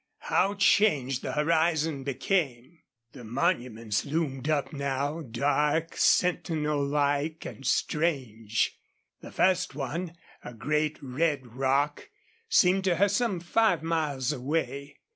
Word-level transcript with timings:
How 0.33 0.55
changed 0.55 1.21
the 1.21 1.33
horizon 1.33 2.03
became! 2.03 2.79
The 3.11 3.23
monuments 3.23 4.03
loomed 4.03 4.49
up 4.49 4.73
now, 4.73 5.21
dark, 5.21 5.95
sentinel 5.95 6.83
like, 6.83 7.45
and 7.45 7.63
strange. 7.67 8.79
The 9.21 9.31
first 9.31 9.75
one, 9.75 10.17
a 10.43 10.55
great 10.55 10.97
red 11.03 11.45
rock, 11.55 12.09
seemed 12.49 12.83
to 12.85 12.95
her 12.95 13.09
some 13.09 13.39
five 13.41 13.83
miles 13.83 14.31
away. 14.31 14.97